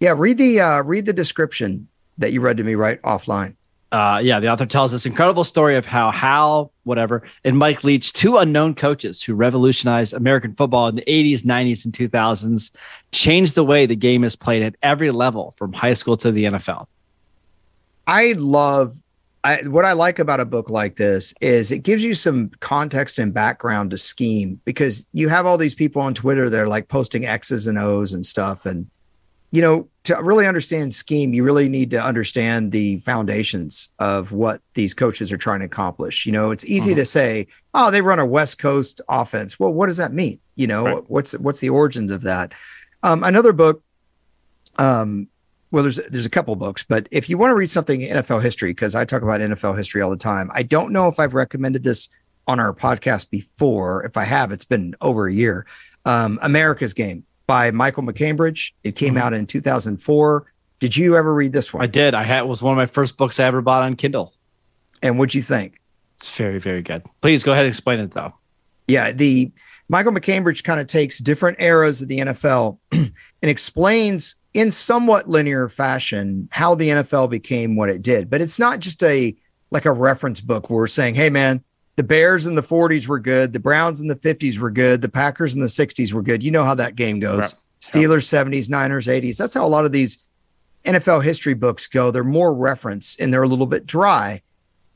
[0.00, 0.14] yeah.
[0.16, 3.54] Read the uh, read the description that you read to me right offline.
[3.92, 8.14] Uh, yeah, the author tells this incredible story of how Hal, whatever, and Mike Leach,
[8.14, 12.70] two unknown coaches who revolutionized American football in the 80s, 90s, and 2000s,
[13.10, 16.44] changed the way the game is played at every level from high school to the
[16.44, 16.86] NFL.
[18.06, 19.01] I love
[19.44, 23.18] I, what I like about a book like this is it gives you some context
[23.18, 26.88] and background to scheme because you have all these people on Twitter that are like
[26.88, 28.66] posting X's and O's and stuff.
[28.66, 28.88] And,
[29.50, 34.60] you know, to really understand scheme, you really need to understand the foundations of what
[34.74, 36.24] these coaches are trying to accomplish.
[36.24, 37.00] You know, it's easy uh-huh.
[37.00, 39.58] to say, oh, they run a West Coast offense.
[39.58, 40.38] Well, what does that mean?
[40.54, 41.04] You know, right.
[41.08, 42.52] what's what's the origins of that?
[43.02, 43.82] Um, another book
[44.78, 45.28] um,
[45.72, 48.70] well, there's there's a couple books, but if you want to read something NFL history,
[48.70, 51.82] because I talk about NFL history all the time, I don't know if I've recommended
[51.82, 52.08] this
[52.46, 54.04] on our podcast before.
[54.04, 55.66] If I have, it's been over a year.
[56.04, 58.72] Um, America's Game by Michael MacCambridge.
[58.84, 59.20] It came Mhm.
[59.20, 60.46] out in 2004.
[60.78, 61.82] Did you ever read this one?
[61.82, 62.14] I did.
[62.14, 64.34] I had it was one of my first books I ever bought on Kindle.
[65.04, 65.80] and what'd you think?
[66.18, 67.02] It's very, very good.
[67.22, 68.32] Please go ahead and explain it though.
[68.86, 69.50] Yeah, the
[69.88, 75.68] Michael MacCambridge kind of takes different eras of the NFL and explains in somewhat linear
[75.68, 78.28] fashion how the NFL became what it did.
[78.28, 79.34] But it's not just a
[79.70, 81.62] like a reference book where we're saying, "Hey, man,
[81.96, 85.08] the Bears in the 40s were good, the Browns in the 50s were good, the
[85.08, 87.38] Packers in the 60s were good." You know how that game goes.
[87.38, 87.54] Right.
[87.80, 89.36] Steelers 70s, Niners 80s.
[89.36, 90.18] That's how a lot of these
[90.84, 92.10] NFL history books go.
[92.10, 94.40] They're more reference and they're a little bit dry.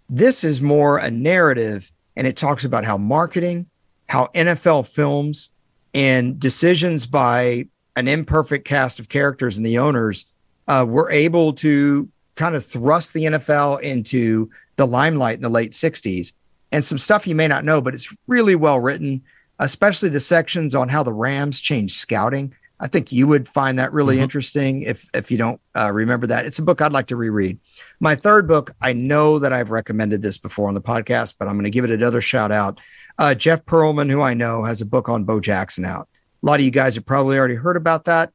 [0.08, 3.66] This is more a narrative and it talks about how marketing,
[4.08, 5.50] how NFL films
[5.94, 10.26] and decisions by an imperfect cast of characters and the owners
[10.68, 15.72] uh, were able to kind of thrust the NFL into the limelight in the late
[15.72, 16.32] 60s.
[16.72, 19.22] And some stuff you may not know, but it's really well written,
[19.58, 22.52] especially the sections on how the Rams changed scouting.
[22.78, 24.22] I think you would find that really Mhm.
[24.22, 26.44] interesting if if you don't uh, remember that.
[26.44, 27.58] It's a book I'd like to reread.
[28.00, 31.54] My third book, I know that I've recommended this before on the podcast, but I'm
[31.54, 32.78] going to give it another shout out.
[33.18, 36.06] Uh, Jeff Pearlman, who I know, has a book on Bo Jackson out.
[36.46, 38.30] A lot of you guys have probably already heard about that.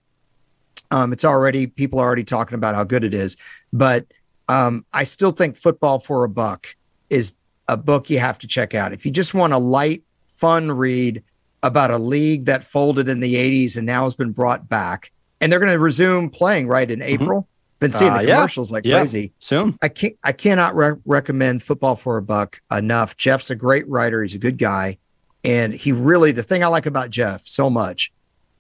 [0.91, 3.37] Um, it's already people are already talking about how good it is,
[3.71, 4.05] but
[4.49, 6.67] um, I still think Football for a Buck
[7.09, 7.35] is
[7.69, 11.23] a book you have to check out if you just want a light, fun read
[11.63, 15.49] about a league that folded in the 80s and now has been brought back, and
[15.49, 17.47] they're going to resume playing right in April.
[17.79, 18.35] Been seeing Uh, the yeah.
[18.35, 18.97] commercials like Yeah.
[18.99, 19.31] crazy.
[19.39, 19.77] Soon.
[19.81, 23.15] I can't I cannot re- recommend football for a buck enough.
[23.15, 24.21] Jeff's a great writer.
[24.21, 24.97] He's a good guy,
[25.43, 28.11] and he really the thing I like about Jeff so much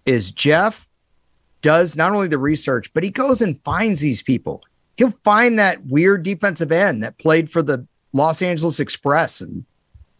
[0.05, 0.89] is Jeff
[1.61, 4.63] does not only the research, but he goes and finds these people.
[4.97, 9.63] He'll find that weird defensive end that played for the Los Angeles Express and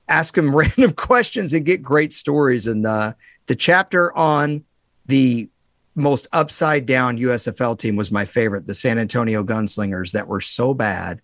[0.08, 2.67] ask him random questions and get great stories.
[2.67, 3.13] And uh,
[3.47, 4.63] the chapter on
[5.08, 5.50] the
[5.95, 10.74] most upside down USFL team was my favorite, the San Antonio Gunslingers that were so
[10.74, 11.21] bad.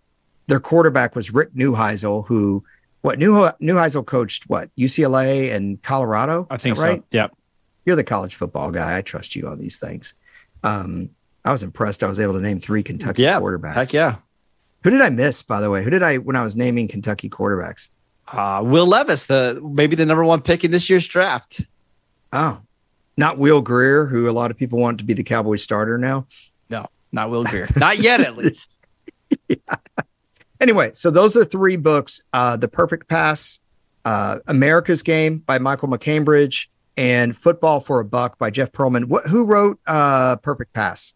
[0.48, 2.64] Their quarterback was Rick Neuheisel, who
[3.02, 6.48] what New Neuheisel coached what UCLA and Colorado.
[6.50, 7.00] I think right.
[7.00, 7.06] so.
[7.12, 7.38] Yep.
[7.86, 8.98] You're the college football guy.
[8.98, 10.14] I trust you on these things.
[10.64, 11.10] Um,
[11.46, 12.04] I was impressed.
[12.04, 13.74] I was able to name three Kentucky Yeah, quarterbacks.
[13.76, 14.16] Heck yeah.
[14.84, 15.84] Who did I miss, by the way?
[15.84, 17.90] Who did I when I was naming Kentucky quarterbacks?
[18.28, 21.62] Uh, Will Levis, the maybe the number one pick in this year's draft.
[22.34, 22.60] Oh,
[23.16, 26.28] not Will Grier, who a lot of people want to be the Cowboys starter now.
[26.70, 27.70] No, not Will Grier.
[27.78, 28.78] Not yet, at least.
[30.60, 33.60] Anyway, so those are three books: uh, "The Perfect Pass,"
[34.06, 36.68] uh, "America's Game" by Michael MacCambridge,
[36.98, 39.06] and "Football for a Buck" by Jeff Pearlman.
[39.06, 41.14] What, who wrote uh, "Perfect Pass"?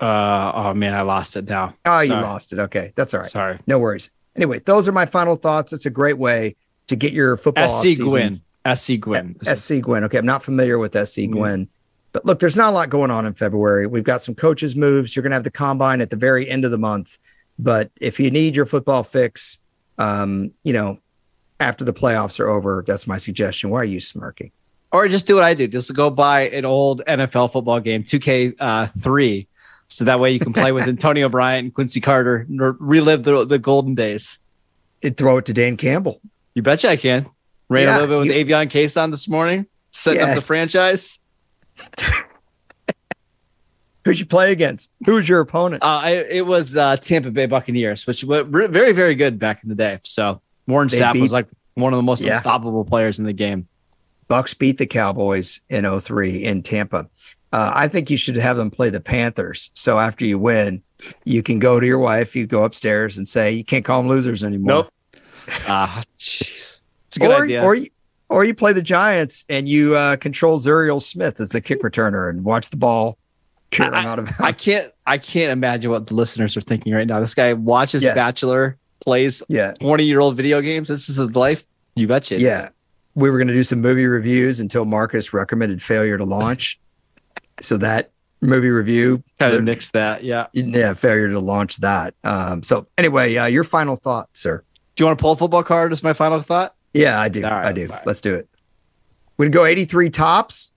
[0.00, 1.74] Uh, oh man, I lost it now.
[1.86, 2.22] Oh, you Sorry.
[2.22, 2.58] lost it.
[2.58, 3.30] Okay, that's all right.
[3.30, 3.58] Sorry.
[3.66, 4.10] No worries.
[4.36, 5.72] Anyway, those are my final thoughts.
[5.72, 6.54] It's a great way
[6.88, 7.98] to get your football SC.
[8.00, 8.34] Gwynne.
[8.74, 9.36] SC Gwynne.
[9.42, 10.04] SC Gwynne.
[10.04, 11.32] Okay, I'm not familiar with SC Mm.
[11.32, 11.68] Gwynne.
[12.12, 13.86] But look, there's not a lot going on in February.
[13.86, 15.14] We've got some coaches' moves.
[15.14, 17.18] You're going to have the combine at the very end of the month.
[17.58, 19.60] But if you need your football fix,
[19.98, 20.98] um, you know,
[21.60, 23.70] after the playoffs are over, that's my suggestion.
[23.70, 24.50] Why are you smirking?
[24.92, 25.66] Or just do what I do.
[25.66, 29.48] Just go buy an old NFL football game, 2K uh, three,
[29.88, 33.44] so that way you can play with Antonio Bryant and Quincy Carter, and relive the,
[33.46, 34.38] the golden days.
[35.02, 36.20] And throw it to Dan Campbell.
[36.54, 37.26] You betcha I can.
[37.68, 40.28] Ran Yeah, a little bit with you- Avion Case on this morning, setting Yeah.
[40.28, 41.18] up the franchise.
[44.06, 44.92] Who'd you play against?
[45.04, 45.82] Who was your opponent?
[45.82, 49.68] Uh, I, it was uh, Tampa Bay Buccaneers, which were very, very good back in
[49.68, 49.98] the day.
[50.04, 52.36] So Warren They Sapp beat- was like one of the most Yeah.
[52.36, 53.66] unstoppable players in the game.
[54.28, 57.08] Bucks beat the Cowboys in 03 in Tampa.
[57.52, 59.70] Uh, I think you should have them play the Panthers.
[59.74, 60.82] So after you win,
[61.24, 64.08] you can go to your wife, you go upstairs and say, you can't call them
[64.08, 64.68] losers anymore.
[64.68, 64.92] Nope.
[65.66, 66.78] Ah, jeez.
[67.08, 67.62] It's a good or, idea.
[67.62, 67.88] Or, you-
[68.28, 72.28] or you play the Giants and you uh, control Zuriel Smith as the kick returner
[72.30, 73.18] and watch the ball
[73.70, 74.92] carry him out of I can't.
[75.06, 77.20] I can't imagine what the listeners are thinking right now.
[77.20, 78.14] This guy watches Yeah.
[78.14, 79.72] Bachelor, plays Yeah.
[79.80, 80.88] twenty-year-old video games.
[80.88, 81.64] This is his life.
[81.94, 82.38] You betcha.
[82.38, 82.68] Yeah.
[83.14, 86.78] We were going to do some movie reviews until Marcus recommended failure to launch.
[87.62, 88.10] so that
[88.42, 90.22] movie review, kind of nix that.
[90.22, 90.46] Yeah.
[90.52, 92.14] yeah, failure to launch that.
[92.22, 94.62] Um, so anyway, uh, your final thought, sir.
[94.94, 95.92] Do you want to pull a football card?
[95.94, 96.74] Is my final thought.
[96.92, 97.42] Yeah, I do.
[97.42, 97.88] Right, I do.
[97.88, 98.00] fine.
[98.04, 98.46] Let's do it.
[99.38, 100.72] We'd go 83 Topps.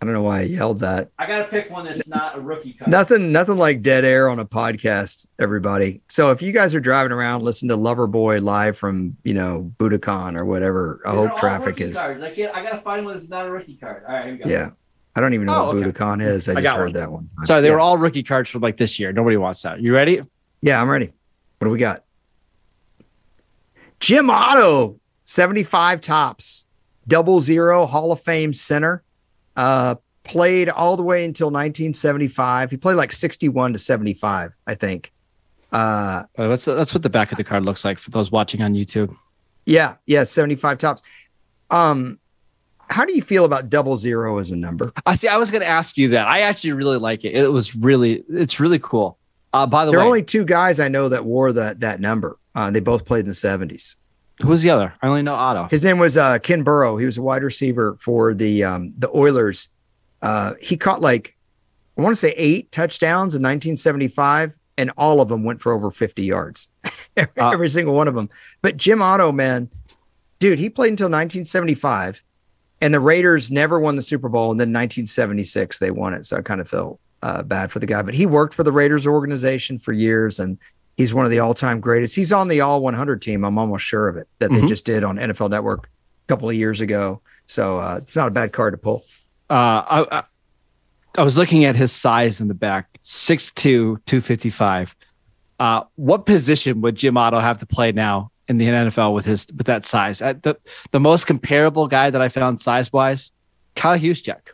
[0.00, 1.10] I don't know why I yelled that.
[1.18, 2.90] I gotta pick one that's not a rookie card.
[2.90, 6.02] Nothing, nothing like dead air on a podcast, everybody.
[6.08, 10.36] So if you guys are driving around, listen to Loverboy live from, you know, Budokan
[10.36, 11.00] or whatever.
[11.06, 11.96] I hope traffic is.
[11.96, 12.54] I can't.
[12.54, 14.04] I gotta find one that's not a rookie card.
[14.06, 14.50] All right, here we go.
[14.50, 14.70] Yeah.
[15.14, 15.90] I don't even know Oh, what okay.
[15.90, 16.46] Budokan is.
[16.46, 16.92] I, I just got heard one.
[16.92, 17.30] that one.
[17.44, 17.74] Sorry, they yeah.
[17.74, 19.12] were all rookie cards from like this year.
[19.14, 19.80] Nobody wants that.
[19.80, 20.20] You ready?
[20.60, 21.06] Yeah, I'm ready.
[21.58, 22.04] What do we got?
[23.98, 26.66] Jim Otto, 75 Topps,
[27.08, 29.02] double zero Hall of Fame center.
[29.56, 32.70] Uh, played all the way until 1975.
[32.70, 35.12] He played like 61 to 75, I think.
[35.72, 38.62] Uh, Uh, that's that's what the back of the card looks like for those watching
[38.62, 39.14] on YouTube.
[39.66, 41.02] yeah, yeah, 75 Topps.
[41.70, 42.18] Um,
[42.88, 44.92] how do you feel about double zero as a number?
[45.06, 45.26] I see.
[45.28, 46.28] I was going to ask you that.
[46.28, 47.34] I actually really like it.
[47.34, 49.18] It was really, it's really cool.
[49.52, 51.80] Uh, by the There way, there are only two guys I know that wore that
[51.80, 52.38] that number.
[52.54, 53.96] Uh, they both played in the 70s.
[54.42, 54.92] Who was the other?
[55.00, 55.68] I only know Otto.
[55.70, 56.98] His name was uh, Ken Burrough.
[56.98, 59.70] He was a wide receiver for the um, the Oilers.
[60.20, 61.36] Uh, he caught like
[61.96, 65.90] I want to say eight touchdowns in 1975, and all of them went for over
[65.90, 66.68] 50 yards.
[67.16, 68.28] every, Uh, every single one of them.
[68.60, 69.70] But Jim Otto, man,
[70.38, 72.22] dude, he played until 1975,
[72.82, 74.50] and the Raiders never won the Super Bowl.
[74.50, 77.86] And then 1976 they won it, so I kind of felt uh, bad for the
[77.86, 78.02] guy.
[78.02, 80.58] But he worked for the Raiders organization for years, and
[80.96, 82.14] he's one of the all-time greatest.
[82.14, 83.44] He's on the All 100 team.
[83.44, 84.68] I'm almost sure of it that they Mhm.
[84.68, 87.20] just did on NFL Network a couple of years ago.
[87.46, 89.04] So uh, it's not a bad card to pull.
[89.48, 90.22] Uh, I, I,
[91.18, 93.54] I was looking at his size in the back 6'2,
[94.06, 94.94] 255.
[95.58, 99.46] Uh, what position would Jim Otto have to play now in the NFL with his
[99.56, 100.20] with that size?
[100.20, 100.56] Uh, the,
[100.90, 103.30] the most comparable guy that I found size wise,
[103.74, 104.48] Kyle Juszczyk.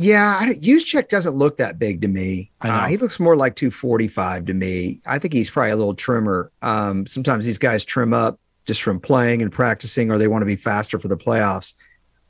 [0.00, 2.50] Yeah, I, Juszczyk doesn't look that big to me.
[2.62, 2.74] I know.
[2.74, 4.98] Uh, he looks more like 245 to me.
[5.04, 6.50] I think he's probably a little trimmer.
[6.62, 10.46] Um, sometimes these guys trim up just from playing and practicing, or they want to
[10.46, 11.74] be faster for the playoffs.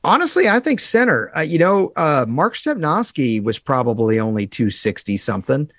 [0.03, 1.31] Honestly, I think center.
[1.37, 5.71] Uh, you know, uh, Mark Stepnoski was probably only 260 something,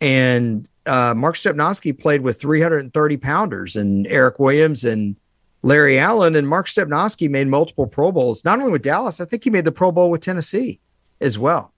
[0.00, 5.16] and uh, Mark Stepnoski played with 330 pounders, and Eric Williams and
[5.62, 8.44] Larry Allen, and Mark Stepnoski made multiple Pro Bowls.
[8.44, 10.78] Not only with Dallas, I think he made the Pro Bowl with Tennessee
[11.22, 11.72] as well.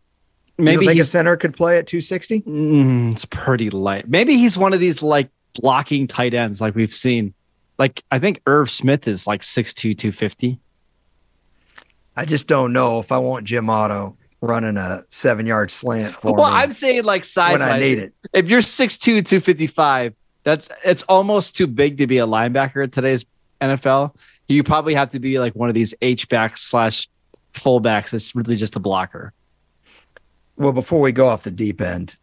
[0.57, 2.42] Maybe think a center could play at 260?
[2.42, 4.09] Mm, it's pretty light.
[4.09, 7.35] Maybe he's one of these like blocking tight ends like we've seen.
[7.78, 10.59] Like I think Irv Smith is like 6'2, 250.
[12.16, 16.35] I just don't know if I want Jim Otto running a seven yard slant for
[16.35, 18.14] Well, me I'm saying like size when I need it.
[18.33, 23.24] If you're 6'2, 255, that's it's almost too big to be a linebacker in today's
[23.61, 24.14] NFL.
[24.46, 27.09] You probably have to be like one of these H back slash
[27.54, 29.32] fullbacks that's really just a blocker.
[30.56, 32.16] Well, before we go off the deep end,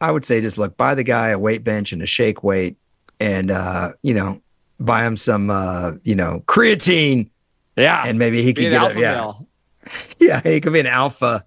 [0.00, 2.76] I would say just look, buy the guy a weight bench and a shake weight
[3.20, 4.40] and, uh, you know,
[4.80, 7.28] buy him some, uh, you know, creatine
[7.76, 8.02] Yeah.
[8.06, 9.46] and maybe he could get alpha a, yeah, male.
[10.18, 11.44] yeah, he could be an alpha.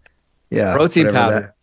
[0.49, 0.75] Yeah.
[0.75, 1.55] Protein powder.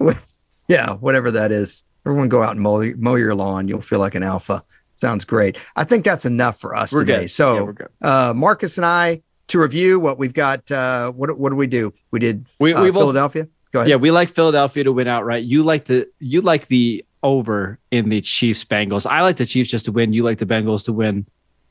[0.00, 0.24] that-
[0.68, 0.94] yeah.
[0.94, 1.84] Whatever that is.
[2.06, 3.68] Everyone go out and mow, mow your lawn.
[3.68, 4.64] You'll feel like an alpha.
[4.94, 5.58] Sounds great.
[5.76, 7.20] I think that's enough for us We're today.
[7.22, 7.30] good.
[7.30, 10.70] So, Yeah, uh, Marcus and I to review what we've got.
[10.70, 11.92] Uh, what what do we do?
[12.10, 13.48] We did We, uh, we both Philadelphia.
[13.72, 13.90] Go ahead.
[13.90, 15.44] Yeah, we like Philadelphia to win outright.
[15.44, 19.04] You like the you like the over in the Chiefs Bengals.
[19.04, 20.12] I like the Chiefs just to win.
[20.12, 21.26] You like the Bengals to win.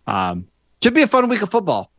[0.06, 0.48] Um,
[0.84, 1.92] should be a fun week of football.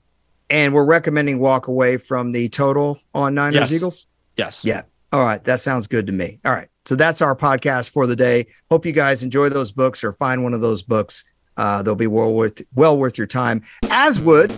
[0.50, 3.72] And we're recommending walk away from the total on Niners Yes.
[3.72, 4.06] Eagles.
[4.36, 4.64] Yes.
[4.64, 4.82] Yeah.
[5.12, 5.42] All right.
[5.44, 6.38] That sounds good to me.
[6.44, 6.68] All right.
[6.86, 8.46] So that's our podcast for the day.
[8.70, 11.24] Hope you guys enjoy those books or find one of those books.
[11.59, 14.51] Uh, they'll be well worth well worth your time, as would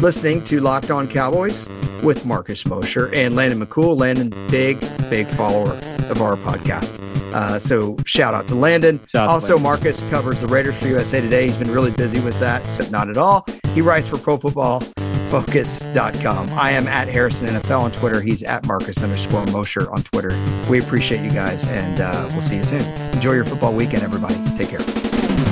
[0.00, 1.68] listening to Locked On Cowboys
[2.02, 3.98] with Marcus Mosher and Landon McCool.
[3.98, 5.72] Landon, big, big follower
[6.10, 6.98] of our podcast.
[7.32, 9.00] Uh, so shout out to Landon.
[9.08, 11.46] Shout out to also, Marcus covers the Raiders for USA Today.
[11.46, 13.46] He's been really busy with that, except not at all.
[13.74, 14.82] He writes for Pro Football
[15.30, 16.48] focus.com.
[16.50, 18.22] I am at Harrison NFL on Twitter.
[18.22, 20.30] He's at Marcus underscore Mosher on Twitter.
[20.70, 22.82] We appreciate you guys and uh, we'll see you soon.
[23.12, 24.36] Enjoy your football weekend, everybody.
[24.56, 25.47] Take care.